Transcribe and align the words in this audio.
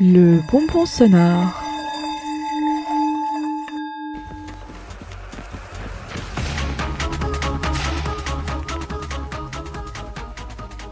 Le 0.00 0.40
bonbon 0.50 0.86
sonore. 0.86 1.59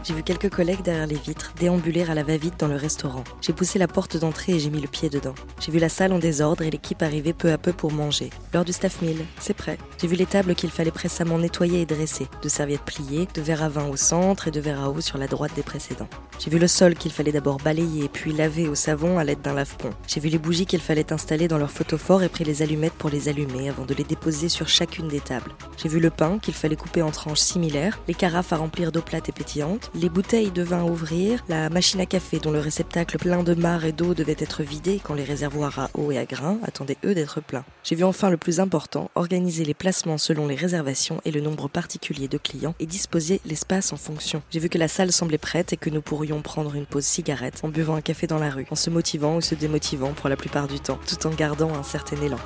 J'ai 0.09 0.15
vu 0.15 0.23
quelques 0.23 0.49
collègues 0.49 0.81
derrière 0.81 1.05
les 1.05 1.17
vitres 1.17 1.53
déambuler 1.59 2.01
à 2.01 2.15
la 2.15 2.23
va-vite 2.23 2.59
dans 2.59 2.67
le 2.67 2.77
restaurant. 2.77 3.23
J'ai 3.41 3.53
poussé 3.53 3.77
la 3.77 3.87
porte 3.87 4.17
d'entrée 4.17 4.53
et 4.53 4.59
j'ai 4.59 4.71
mis 4.71 4.81
le 4.81 4.87
pied 4.87 5.07
dedans. 5.07 5.35
J'ai 5.59 5.71
vu 5.71 5.77
la 5.77 5.87
salle 5.87 6.13
en 6.13 6.17
désordre 6.17 6.63
et 6.63 6.71
l'équipe 6.71 7.03
arriver 7.03 7.31
peu 7.31 7.51
à 7.51 7.59
peu 7.59 7.73
pour 7.73 7.91
manger. 7.91 8.31
L'heure 8.51 8.65
du 8.65 8.73
staff 8.73 9.03
meal, 9.03 9.23
c'est 9.39 9.53
prêt. 9.53 9.77
J'ai 10.01 10.07
vu 10.07 10.15
les 10.15 10.25
tables 10.25 10.55
qu'il 10.55 10.71
fallait 10.71 10.89
pressamment 10.89 11.37
nettoyer 11.37 11.81
et 11.81 11.85
dresser, 11.85 12.25
de 12.41 12.49
serviettes 12.49 12.81
pliées, 12.81 13.27
de 13.35 13.41
verres 13.41 13.61
à 13.61 13.69
vin 13.69 13.87
au 13.87 13.97
centre 13.97 14.47
et 14.47 14.51
de 14.51 14.59
verres 14.59 14.81
à 14.81 14.89
eau 14.89 14.99
sur 14.99 15.19
la 15.19 15.27
droite 15.27 15.53
des 15.55 15.61
précédents. 15.61 16.09
J'ai 16.39 16.49
vu 16.49 16.57
le 16.57 16.67
sol 16.67 16.95
qu'il 16.95 17.11
fallait 17.11 17.33
d'abord 17.33 17.57
balayer 17.57 18.07
puis 18.07 18.31
laver 18.31 18.67
au 18.69 18.73
savon 18.73 19.19
à 19.19 19.23
l'aide 19.25 19.41
d'un 19.41 19.53
lave-pont. 19.53 19.89
J'ai 20.07 20.21
vu 20.21 20.29
les 20.29 20.37
bougies 20.39 20.65
qu'il 20.65 20.79
fallait 20.79 21.11
installer 21.11 21.49
dans 21.49 21.57
leur 21.57 21.69
photophore 21.69 22.23
et 22.23 22.29
pris 22.29 22.45
les 22.45 22.61
allumettes 22.61 22.93
pour 22.93 23.09
les 23.09 23.27
allumer 23.27 23.69
avant 23.69 23.85
de 23.85 23.93
les 23.93 24.05
déposer 24.05 24.47
sur 24.47 24.69
chacune 24.69 25.09
des 25.09 25.19
tables. 25.19 25.51
J'ai 25.77 25.89
vu 25.89 25.99
le 25.99 26.09
pain 26.09 26.39
qu'il 26.39 26.53
fallait 26.53 26.77
couper 26.77 27.01
en 27.01 27.11
tranches 27.11 27.41
similaires, 27.41 27.99
les 28.07 28.13
carafes 28.13 28.53
à 28.53 28.55
remplir 28.55 28.93
d'eau 28.93 29.01
plate 29.01 29.27
et 29.27 29.33
pétillante, 29.33 29.91
les 29.99 30.09
bouteilles 30.09 30.51
de 30.51 30.63
vin 30.63 30.83
ouvrir, 30.83 31.43
la 31.49 31.69
machine 31.69 31.99
à 31.99 32.05
café 32.05 32.39
dont 32.39 32.51
le 32.51 32.59
réceptacle 32.59 33.17
plein 33.17 33.43
de 33.43 33.53
marre 33.53 33.83
et 33.83 33.91
d'eau 33.91 34.13
devait 34.13 34.35
être 34.39 34.63
vidé 34.63 35.01
quand 35.03 35.13
les 35.13 35.25
réservoirs 35.25 35.77
à 35.77 35.89
eau 35.93 36.11
et 36.11 36.17
à 36.17 36.25
grains 36.25 36.57
attendaient 36.63 36.97
eux 37.03 37.13
d'être 37.13 37.41
pleins. 37.41 37.65
J'ai 37.83 37.95
vu 37.95 38.05
enfin 38.05 38.29
le 38.29 38.37
plus 38.37 38.61
important, 38.61 39.11
organiser 39.15 39.65
les 39.65 39.73
placements 39.73 40.17
selon 40.17 40.47
les 40.47 40.55
réservations 40.55 41.19
et 41.25 41.31
le 41.31 41.41
nombre 41.41 41.67
particulier 41.67 42.29
de 42.29 42.37
clients 42.37 42.75
et 42.79 42.85
disposer 42.85 43.41
l'espace 43.45 43.91
en 43.91 43.97
fonction. 43.97 44.41
J'ai 44.51 44.59
vu 44.59 44.69
que 44.69 44.77
la 44.77 44.87
salle 44.87 45.11
semblait 45.11 45.37
prête 45.37 45.73
et 45.73 45.77
que 45.77 45.89
nous 45.89 46.01
pourrions 46.01 46.41
prendre 46.41 46.75
une 46.75 46.85
pause 46.85 47.03
cigarette 47.03 47.59
en 47.63 47.67
buvant 47.67 47.95
un 47.95 48.01
café 48.01 48.25
dans 48.25 48.39
la 48.39 48.49
rue, 48.49 48.67
en 48.71 48.75
se 48.75 48.89
motivant 48.89 49.35
ou 49.35 49.41
se 49.41 49.55
démotivant 49.55 50.13
pour 50.13 50.29
la 50.29 50.37
plupart 50.37 50.67
du 50.67 50.79
temps, 50.79 50.99
tout 51.07 51.27
en 51.27 51.31
gardant 51.31 51.73
un 51.75 51.83
certain 51.83 52.21
élan. 52.21 52.39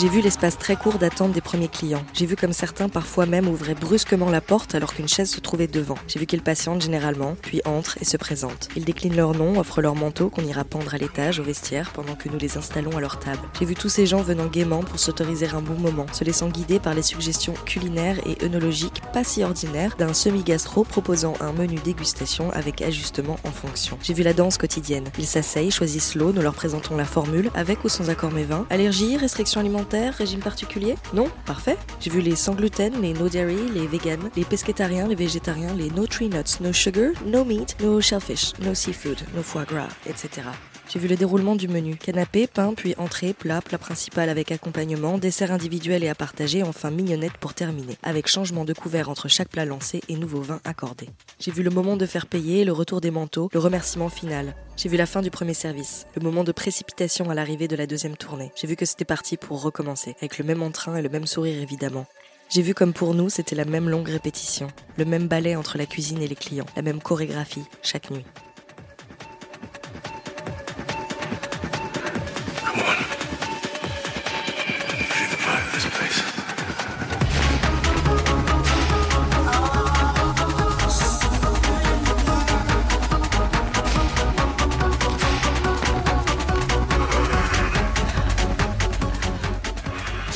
J'ai 0.00 0.08
vu 0.08 0.20
l'espace 0.20 0.56
très 0.56 0.76
court 0.76 0.98
d'attente 0.98 1.32
des 1.32 1.40
premiers 1.40 1.66
clients. 1.66 2.04
J'ai 2.14 2.24
vu 2.24 2.36
comme 2.36 2.52
certains 2.52 2.88
parfois 2.88 3.26
même 3.26 3.48
ouvraient 3.48 3.74
brusquement 3.74 4.30
la 4.30 4.40
porte 4.40 4.76
alors 4.76 4.94
qu'une 4.94 5.08
chaise 5.08 5.28
se 5.28 5.40
trouvait 5.40 5.66
devant. 5.66 5.96
J'ai 6.06 6.20
vu 6.20 6.26
qu'ils 6.26 6.40
patientent 6.40 6.82
généralement, 6.82 7.34
puis 7.42 7.60
entrent 7.64 7.98
et 8.00 8.04
se 8.04 8.16
présentent. 8.16 8.68
Ils 8.76 8.84
déclinent 8.84 9.16
leur 9.16 9.34
nom, 9.34 9.58
offrent 9.58 9.80
leur 9.80 9.96
manteau 9.96 10.30
qu'on 10.30 10.44
ira 10.44 10.62
pendre 10.62 10.94
à 10.94 10.98
l'étage 10.98 11.40
au 11.40 11.42
vestiaire 11.42 11.90
pendant 11.90 12.14
que 12.14 12.28
nous 12.28 12.38
les 12.38 12.56
installons 12.56 12.96
à 12.96 13.00
leur 13.00 13.18
table. 13.18 13.40
J'ai 13.58 13.64
vu 13.64 13.74
tous 13.74 13.88
ces 13.88 14.06
gens 14.06 14.22
venant 14.22 14.46
gaiement 14.46 14.84
pour 14.84 15.00
s'autoriser 15.00 15.48
un 15.48 15.62
bon 15.62 15.74
moment, 15.74 16.06
se 16.12 16.22
laissant 16.22 16.48
guider 16.48 16.78
par 16.78 16.94
les 16.94 17.02
suggestions 17.02 17.54
culinaires 17.66 18.20
et 18.24 18.44
œnologiques 18.44 19.02
pas 19.12 19.24
si 19.24 19.42
ordinaires 19.42 19.96
d'un 19.96 20.14
semi-gastro 20.14 20.84
proposant 20.84 21.34
un 21.40 21.50
menu 21.50 21.74
dégustation 21.74 22.52
avec 22.52 22.82
ajustement 22.82 23.40
en 23.42 23.50
fonction. 23.50 23.98
J'ai 24.04 24.14
vu 24.14 24.22
la 24.22 24.32
danse 24.32 24.58
quotidienne. 24.58 25.08
Ils 25.18 25.26
s'asseyent, 25.26 25.72
choisissent 25.72 26.14
l'eau, 26.14 26.32
nous 26.32 26.42
leur 26.42 26.54
présentons 26.54 26.96
la 26.96 27.04
formule, 27.04 27.50
avec 27.56 27.82
ou 27.82 27.88
sans 27.88 28.10
accord 28.10 28.30
mévin, 28.30 28.64
allergie, 28.70 29.16
restrictions 29.16 29.60
alimentaires 29.60 29.87
régime 29.92 30.40
particulier? 30.40 30.96
Non? 31.12 31.28
Parfait. 31.46 31.76
J'ai 32.00 32.10
vu 32.10 32.20
les 32.20 32.36
sans 32.36 32.54
gluten, 32.54 33.00
les 33.00 33.12
no 33.12 33.28
dairy, 33.28 33.68
les 33.74 33.86
vegan, 33.86 34.30
les 34.36 34.44
pescétariens, 34.44 35.06
les 35.06 35.14
végétariens, 35.14 35.74
les 35.74 35.90
no 35.90 36.06
tree 36.06 36.28
nuts, 36.28 36.60
no 36.60 36.72
sugar, 36.72 37.12
no 37.24 37.44
meat, 37.44 37.76
no 37.80 38.00
shellfish, 38.00 38.52
no 38.60 38.74
seafood, 38.74 39.18
no 39.34 39.42
foie 39.42 39.64
gras, 39.64 39.88
etc. 40.06 40.42
J'ai 40.90 40.98
vu 40.98 41.06
le 41.06 41.16
déroulement 41.16 41.54
du 41.54 41.68
menu. 41.68 41.96
Canapé, 41.96 42.46
pain, 42.46 42.72
puis 42.74 42.94
entrée, 42.96 43.34
plat, 43.34 43.60
plat 43.60 43.76
principal 43.76 44.30
avec 44.30 44.50
accompagnement, 44.50 45.18
dessert 45.18 45.52
individuel 45.52 46.02
et 46.02 46.08
à 46.08 46.14
partager, 46.14 46.62
enfin 46.62 46.90
mignonnette 46.90 47.36
pour 47.38 47.52
terminer, 47.52 47.98
avec 48.02 48.26
changement 48.26 48.64
de 48.64 48.72
couvert 48.72 49.10
entre 49.10 49.28
chaque 49.28 49.50
plat 49.50 49.66
lancé 49.66 50.00
et 50.08 50.16
nouveau 50.16 50.40
vin 50.40 50.60
accordé. 50.64 51.10
J'ai 51.40 51.50
vu 51.50 51.62
le 51.62 51.68
moment 51.68 51.98
de 51.98 52.06
faire 52.06 52.24
payer, 52.26 52.64
le 52.64 52.72
retour 52.72 53.02
des 53.02 53.10
manteaux, 53.10 53.50
le 53.52 53.60
remerciement 53.60 54.08
final. 54.08 54.54
J'ai 54.78 54.88
vu 54.88 54.96
la 54.96 55.04
fin 55.04 55.20
du 55.20 55.30
premier 55.30 55.52
service, 55.52 56.06
le 56.14 56.22
moment 56.22 56.42
de 56.42 56.52
précipitation 56.52 57.28
à 57.28 57.34
l'arrivée 57.34 57.68
de 57.68 57.76
la 57.76 57.86
deuxième 57.86 58.16
tournée. 58.16 58.50
J'ai 58.56 58.66
vu 58.66 58.74
que 58.74 58.86
c'était 58.86 59.04
parti 59.04 59.36
pour 59.36 59.60
recommencer, 59.60 60.16
avec 60.18 60.38
le 60.38 60.44
même 60.46 60.62
entrain 60.62 60.96
et 60.96 61.02
le 61.02 61.10
même 61.10 61.26
sourire 61.26 61.60
évidemment. 61.60 62.06
J'ai 62.48 62.62
vu 62.62 62.72
comme 62.72 62.94
pour 62.94 63.12
nous, 63.12 63.28
c'était 63.28 63.56
la 63.56 63.66
même 63.66 63.90
longue 63.90 64.08
répétition, 64.08 64.68
le 64.96 65.04
même 65.04 65.28
ballet 65.28 65.54
entre 65.54 65.76
la 65.76 65.84
cuisine 65.84 66.22
et 66.22 66.28
les 66.28 66.34
clients, 66.34 66.64
la 66.76 66.82
même 66.82 67.02
chorégraphie 67.02 67.64
chaque 67.82 68.10
nuit. 68.10 68.24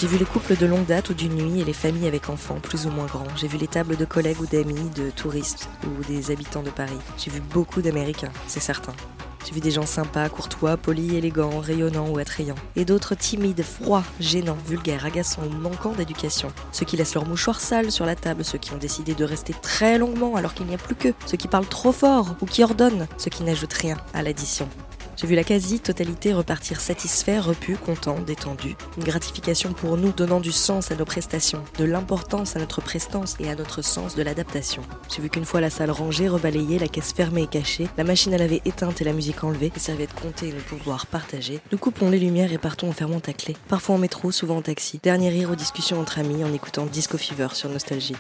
J'ai 0.03 0.09
vu 0.09 0.19
les 0.19 0.25
couples 0.25 0.57
de 0.57 0.67
longue 0.67 0.87
date 0.87 1.11
ou 1.11 1.15
d'une 1.15 1.37
nuit 1.37 1.61
et 1.61 1.65
les 1.65 1.73
familles 1.73 2.09
avec 2.09 2.29
enfants, 2.29 2.59
plus 2.61 2.87
ou 2.87 2.91
moins 2.91 3.07
grands. 3.07 3.29
J'ai 3.37 3.47
vu 3.47 3.57
les 3.57 3.69
tables 3.69 3.97
de 3.97 4.05
collègues 4.05 4.41
ou 4.41 4.47
d'amis, 4.47 4.91
de 4.97 5.11
touristes 5.11 5.69
ou 5.87 6.03
des 6.03 6.33
habitants 6.33 6.65
de 6.65 6.71
Paris. 6.71 6.99
J'ai 7.17 7.31
vu 7.31 7.41
beaucoup 7.41 7.83
d'Américains, 7.83 8.33
c'est 8.49 8.59
certain. 8.59 8.95
J'ai 9.47 9.53
vu 9.53 9.61
des 9.61 9.71
gens 9.71 9.87
sympas, 9.87 10.29
courtois, 10.29 10.77
polis, 10.77 11.13
élégants, 11.13 11.61
rayonnants 11.61 12.09
ou 12.09 12.19
attrayants. 12.19 12.57
Et 12.75 12.85
d'autres 12.85 13.15
timides, 13.15 13.63
froids, 13.63 14.03
gênants, 14.19 14.59
vulgaires, 14.67 15.07
agaçants 15.07 15.45
ou 15.47 15.51
manquant 15.51 15.93
d'éducation. 15.93 16.49
Ceux 16.73 16.85
qui 16.85 16.97
laissent 16.97 17.15
leur 17.15 17.27
mouchoir 17.27 17.61
sale 17.61 17.93
sur 17.93 18.05
la 18.05 18.17
table, 18.17 18.45
ceux 18.45 18.59
qui 18.59 18.73
ont 18.73 18.79
décidé 18.79 19.15
de 19.15 19.25
rester 19.25 19.55
très 19.63 19.99
longuement 19.99 20.35
alors 20.35 20.55
qu'il 20.55 20.67
n'y 20.67 20.75
a 20.75 20.79
plus 20.79 20.97
qu'eux, 20.97 21.15
ceux 21.27 21.37
qui 21.37 21.47
parlent 21.47 21.69
trop 21.69 21.93
fort 21.93 22.35
ou 22.41 22.47
qui 22.47 22.65
ordonnent, 22.65 23.07
ceux 23.19 23.31
qui 23.31 23.45
n'ajoutent 23.45 23.73
rien 23.73 23.99
à 24.15 24.23
l'addition. 24.23 24.69
J'ai 25.17 25.27
vu 25.27 25.35
la 25.35 25.45
quasi-totalité 25.45 26.33
repartir 26.33 26.81
satisfait, 26.81 27.39
repu, 27.39 27.77
content, 27.77 28.19
détendu. 28.21 28.77
Une 28.97 29.05
gratification 29.05 29.73
pour 29.73 29.97
nous 29.97 30.13
donnant 30.13 30.41
du 30.41 30.53
sens 30.53 30.91
à 30.91 30.97
nos 30.97 31.05
prestations, 31.05 31.63
de 31.79 31.85
l'importance 31.85 32.57
à 32.57 32.59
notre 32.59 32.81
prestance 32.81 33.37
et 33.39 33.51
à 33.51 33.55
notre 33.55 33.83
sens 33.83 34.15
de 34.17 34.23
l'adaptation. 34.23 34.83
J'ai 35.15 35.23
vu 35.23 35.29
qu'une 35.29 35.45
fois 35.45 35.61
la 35.61 35.71
salle 35.71 35.91
rangée, 35.91 36.29
rebalayée, 36.29 36.79
la 36.79 36.89
caisse 36.89 37.13
fermée 37.13 37.43
et 37.43 37.47
cachée, 37.47 37.89
la 37.97 38.05
machine 38.05 38.35
à 38.35 38.39
laver 38.39 38.63
éteinte 38.65 39.01
et 39.01 39.05
la 39.05 39.13
musique 39.13 39.45
enlevée, 39.45 39.71
les 39.75 39.81
serviettes 39.81 40.15
comptées 40.15 40.49
et 40.49 40.53
le 40.53 40.61
pouvoir 40.61 41.07
partagé, 41.07 41.61
nous 41.71 41.79
coupons 41.79 42.11
les 42.11 42.19
lumières 42.19 42.53
et 42.53 42.59
partons 42.59 42.89
en 42.89 42.93
fermant 42.93 43.21
à 43.27 43.33
clé. 43.33 43.57
Parfois 43.69 43.97
en 43.97 43.99
métro, 43.99 44.31
souvent 44.31 44.57
en 44.57 44.63
taxi. 44.63 44.99
Dernier 45.03 45.29
rire 45.29 45.51
aux 45.51 45.57
discussions 45.57 46.01
entre 46.01 46.19
amis 46.19 46.45
en 46.45 46.53
écoutant 46.53 46.87
Disco 46.87 47.19
Fever 47.19 47.49
sur 47.53 47.69
Nostalgie. 47.69 48.17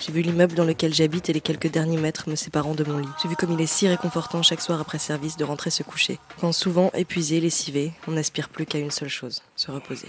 J'ai 0.00 0.12
vu 0.12 0.22
l'immeuble 0.22 0.54
dans 0.54 0.64
lequel 0.64 0.94
j'habite 0.94 1.28
et 1.28 1.32
les 1.32 1.40
quelques 1.40 1.70
derniers 1.70 1.96
mètres 1.96 2.28
me 2.28 2.36
séparant 2.36 2.74
de 2.74 2.84
mon 2.84 2.98
lit. 2.98 3.08
J'ai 3.20 3.28
vu 3.28 3.34
comme 3.34 3.52
il 3.52 3.60
est 3.60 3.66
si 3.66 3.88
réconfortant 3.88 4.42
chaque 4.44 4.60
soir 4.60 4.80
après 4.80 4.98
service 4.98 5.36
de 5.36 5.44
rentrer 5.44 5.70
se 5.70 5.82
coucher. 5.82 6.20
Quand 6.40 6.52
souvent 6.52 6.90
épuisé, 6.94 7.40
lessivé, 7.40 7.92
on 8.06 8.12
n'aspire 8.12 8.48
plus 8.48 8.64
qu'à 8.64 8.78
une 8.78 8.92
seule 8.92 9.08
chose, 9.08 9.42
se 9.56 9.72
reposer. 9.72 10.08